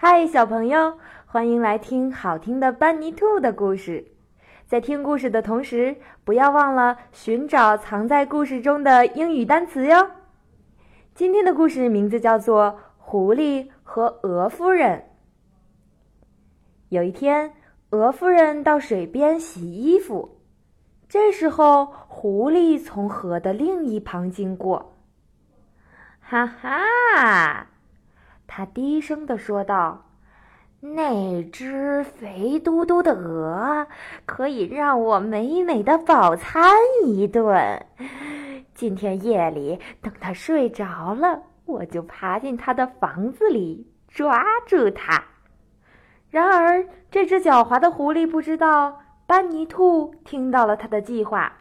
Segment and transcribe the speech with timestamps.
[0.00, 4.12] 嗨，小朋友，欢迎来听好听的班尼兔的故事。
[4.64, 10.08] 在听故事的同时，不要忘了寻找藏在故事中的英语单词哟。
[11.16, 12.66] 今天的故事名字叫做
[12.96, 14.98] 《狐狸和鹅夫人》。
[16.90, 17.54] 有一天，
[17.90, 20.38] 鹅夫人到水边洗衣服，
[21.08, 24.94] 这时候狐狸从河的另一旁经过。
[26.20, 27.66] 哈哈。
[28.58, 30.06] 他低声地说道
[30.82, 33.86] ：“那只肥嘟嘟的鹅
[34.26, 36.72] 可以让我美美的饱餐
[37.04, 37.86] 一顿。
[38.74, 45.22] 今天夜里，等它睡着了，我就爬进它的房子里抓住它。”
[46.28, 51.52] 然而，这只狡猾的狐狸不知道班尼兔听到了他的计划，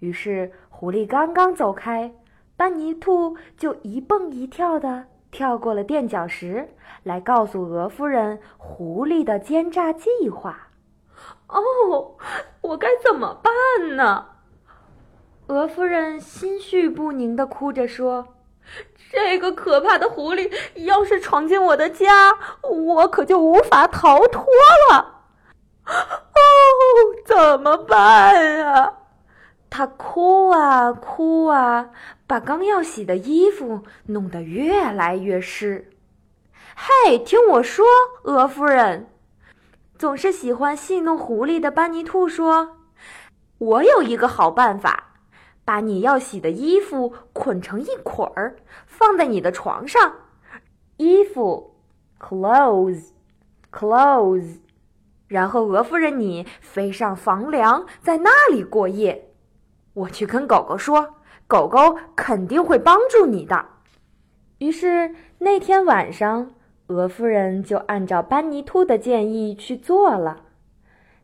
[0.00, 2.12] 于是狐狸刚刚走开，
[2.56, 5.04] 班尼兔就一蹦一跳的。
[5.30, 6.68] 跳过了垫脚石，
[7.02, 10.68] 来告诉鹅夫人狐狸的奸诈计划。
[11.46, 12.16] 哦，
[12.60, 14.26] 我该怎么办呢？
[15.46, 18.36] 鹅夫人心绪不宁地哭着说
[19.10, 20.48] ：“这个可怕的狐狸
[20.84, 24.44] 要是闯进我的家，我可就无法逃脱
[24.92, 25.22] 了。
[25.86, 25.94] 哦，
[27.26, 28.94] 怎么办啊？”
[29.70, 31.90] 他哭啊哭啊，
[32.26, 35.92] 把刚要洗的衣服弄得越来越湿。
[36.74, 37.86] 嘿，听我说，
[38.24, 39.06] 鹅夫人，
[39.96, 42.78] 总是喜欢戏弄狐狸的班尼兔说
[43.58, 45.12] ：“我有一个好办法，
[45.64, 50.14] 把你要洗的衣服捆成一捆儿，放在你的床上。
[50.96, 51.76] 衣服
[52.18, 54.58] ，clothes，clothes，
[55.28, 59.26] 然后鹅夫人你飞上房梁，在那里过夜。”
[59.92, 63.66] 我去跟狗狗说，狗狗肯定会帮助你的。
[64.58, 66.52] 于是那天晚上，
[66.86, 70.44] 鹅夫人就按照班尼兔的建议去做了。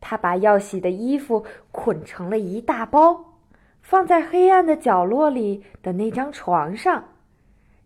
[0.00, 3.40] 她把要洗的衣服捆成了一大包，
[3.82, 7.04] 放在黑暗的角落里的那张床上，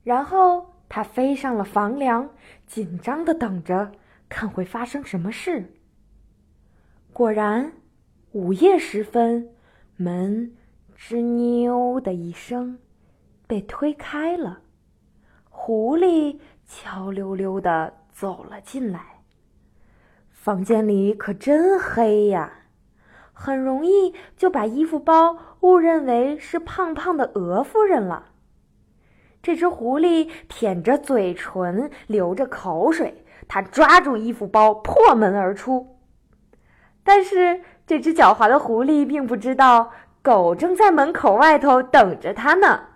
[0.05, 2.31] 然后她飞上了房梁，
[2.67, 3.93] 紧张的等着
[4.29, 5.73] 看会发生什么事。
[7.13, 7.73] 果然，
[8.33, 9.51] 午夜时分，
[9.97, 10.53] 门。
[11.05, 12.79] 吱扭的一声，
[13.49, 14.61] 被推开了。
[15.51, 19.19] 狐狸悄溜溜的走了进来。
[20.31, 22.53] 房间里可真黑呀，
[23.33, 28.27] 很容易就把衣服包误认为是胖胖的鹅夫人了。
[29.43, 35.99] 这只狐狸舔着嘴唇，流着口水，它抓住衣服包，破门而出。
[37.03, 39.91] 但是这只狡猾的狐狸并不知道。
[40.23, 42.89] 狗正在门口外头等着它呢。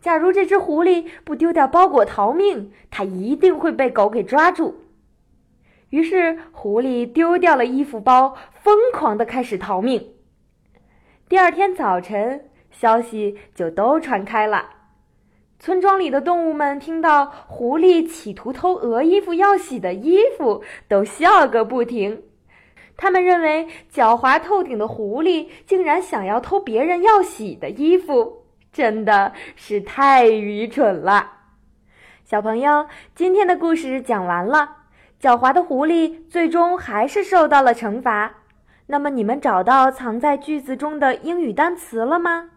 [0.00, 4.84] 假如这只狐狸不丢掉包裹逃命，它一定会被狗给抓住。
[5.90, 10.14] 于是，狐狸丢掉了衣服包，疯狂的开始逃命。
[11.28, 14.70] 第二天早晨，消息就都传开了。
[15.58, 22.22] 村庄里的动物们听到狐狸企图偷鹅衣服要洗的衣服，都笑个不停。
[23.00, 31.32] 他们认为狡猾透顶的狐狸竟然想要偷别人要洗的衣服，真的是太愚蠢了。
[32.24, 34.76] 小朋友，今天的故事讲完了，
[35.18, 38.34] 狡猾的狐狸最终还是受到了惩罚。
[38.88, 42.50] 那么，你们找到藏在句子中的英语单词了吗？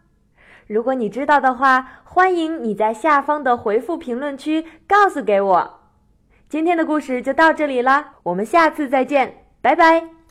[0.68, 5.80] 如果你知道的话，欢迎你在下方的回复评论区告诉给我。
[6.50, 10.23] 今天的故事就到这里了，我们下次再见，拜拜。